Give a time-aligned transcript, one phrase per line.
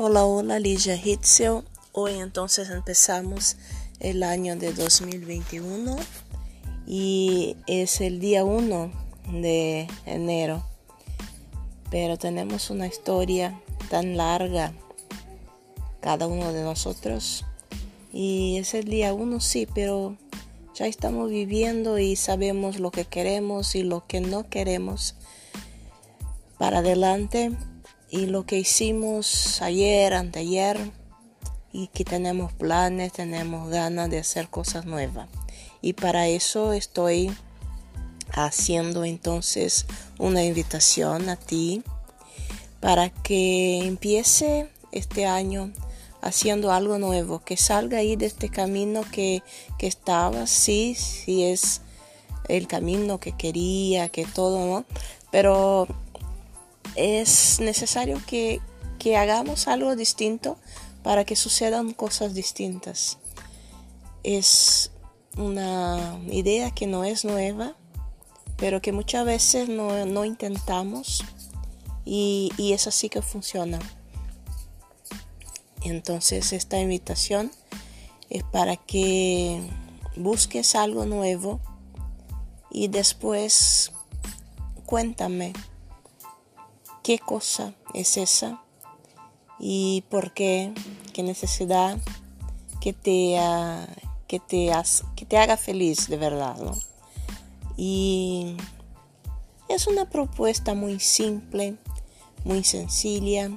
[0.00, 1.64] Hola, hola, Ligia Hitzel.
[1.90, 3.56] Hoy entonces empezamos
[3.98, 5.96] el año de 2021
[6.86, 8.92] y es el día 1
[9.32, 10.64] de enero.
[11.90, 14.72] Pero tenemos una historia tan larga,
[16.00, 17.44] cada uno de nosotros.
[18.12, 20.16] Y es el día 1, sí, pero
[20.76, 25.16] ya estamos viviendo y sabemos lo que queremos y lo que no queremos
[26.56, 27.50] para adelante
[28.10, 30.78] y lo que hicimos ayer, anteayer
[31.72, 35.28] y que tenemos planes, tenemos ganas de hacer cosas nuevas.
[35.82, 37.30] Y para eso estoy
[38.32, 39.86] haciendo entonces
[40.18, 41.82] una invitación a ti
[42.80, 45.72] para que empiece este año
[46.20, 49.42] haciendo algo nuevo, que salga ahí de este camino que,
[49.78, 51.82] que estaba, sí, sí es
[52.48, 54.84] el camino que quería, que todo, ¿no?
[55.30, 55.86] Pero
[56.98, 58.60] es necesario que,
[59.16, 60.58] hagamos algo distinto
[61.02, 63.16] para que sucedan cosas distintas.
[64.22, 64.90] Es
[65.38, 67.74] una idea que no es nueva,
[68.58, 71.24] pero que muchas veces no, intentamos
[72.04, 73.78] y, y, es así que funciona.
[75.80, 77.50] Entonces esta invitación
[78.28, 79.62] es para que
[80.16, 81.60] busques algo nuevo
[82.70, 83.92] y después
[84.84, 85.54] cuéntame
[87.08, 88.62] qué cosa es esa
[89.58, 90.74] y por qué,
[91.14, 91.96] qué necesidad
[92.82, 93.40] que te,
[94.46, 94.70] te,
[95.16, 96.58] que te haga feliz de verdad.
[97.78, 98.58] Y
[99.70, 101.76] es una propuesta muy simple,
[102.44, 103.52] muy sencilla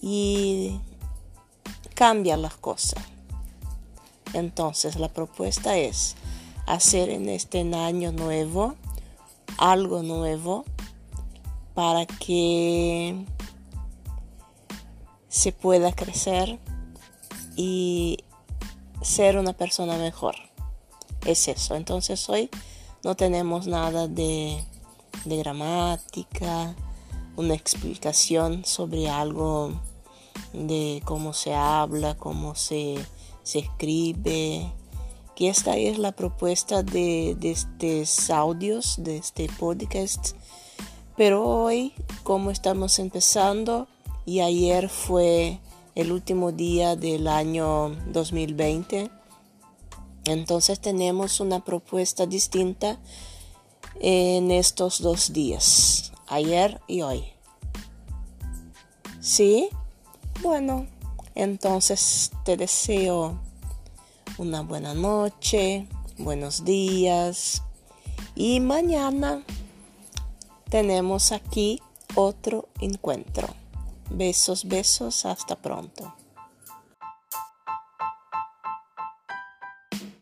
[0.00, 0.80] y
[1.94, 3.04] cambia las cosas.
[4.32, 6.16] Entonces la propuesta es
[6.64, 8.74] hacer en este año nuevo
[9.58, 10.64] algo nuevo
[11.74, 13.24] para que
[15.28, 16.58] se pueda crecer
[17.56, 18.18] y
[19.00, 20.34] ser una persona mejor.
[21.24, 21.74] Es eso.
[21.74, 22.50] Entonces hoy
[23.04, 24.62] no tenemos nada de,
[25.24, 26.74] gramática,
[27.36, 29.72] una explicación sobre algo
[30.52, 32.98] de cómo se habla, cómo se,
[33.54, 34.70] escribe.
[35.34, 40.36] Que esta es la propuesta de, de estos audios, de este podcast
[41.16, 41.92] pero hoy,
[42.22, 43.88] como estamos empezando,
[44.24, 45.58] y ayer fue
[45.94, 49.10] el último día del año 2020,
[50.24, 52.98] entonces tenemos una propuesta distinta
[54.00, 57.24] en estos dos días, ayer y hoy.
[59.20, 59.68] ¿Sí?
[60.40, 60.86] Bueno,
[61.34, 63.38] entonces te deseo
[64.38, 65.86] una buena noche,
[66.18, 67.62] buenos días
[68.34, 69.44] y mañana
[70.72, 71.82] tenemos aquí
[72.14, 73.46] otro encuentro.
[74.08, 76.14] Besos, besos, hasta pronto.